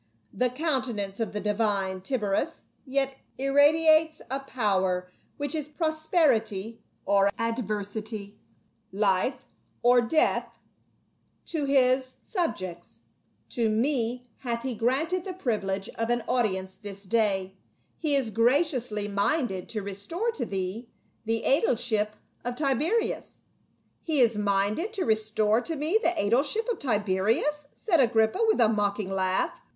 "The 0.33 0.49
coun 0.49 0.81
tenance 0.81 1.19
of 1.19 1.31
the 1.31 1.39
divine 1.39 2.01
Tiberius 2.01 2.65
yet 2.87 3.13
irradiates 3.37 4.19
a 4.31 4.39
power 4.39 5.11
which 5.37 5.53
is 5.53 5.67
prosperity 5.67 6.81
or 7.05 7.29
adversity, 7.37 8.35
life 8.91 9.45
or 9.83 10.01
death 10.01 10.57
to 11.45 11.65
his 11.65 11.75
40 11.75 11.75
PA 11.75 11.99
UL. 11.99 12.15
subjects. 12.47 12.99
To 13.49 13.69
me 13.69 14.23
hath 14.39 14.63
he 14.63 14.73
granted 14.73 15.23
the 15.23 15.35
privilege 15.35 15.87
of 15.89 16.09
an 16.09 16.23
audience 16.27 16.73
this 16.73 17.03
day; 17.03 17.53
he 17.99 18.15
is 18.15 18.31
graciously 18.31 19.07
minded 19.07 19.69
to 19.69 19.83
restore 19.83 20.31
to 20.31 20.47
thee 20.47 20.89
the 21.25 21.43
aedileship 21.45 22.13
of 22.43 22.55
Tiberias."" 22.55 23.41
He 24.01 24.19
is 24.19 24.35
minded 24.35 24.93
to 24.93 25.05
restore 25.05 25.61
to 25.61 25.75
me 25.75 25.99
the 26.01 26.15
aedileship 26.19 26.67
of 26.71 26.79
Tiberias?" 26.79 27.67
said 27.71 27.99
Agrippa 27.99 28.39
with 28.47 28.59
a 28.59 28.67
mocking 28.67 29.11
laugh. 29.11 29.61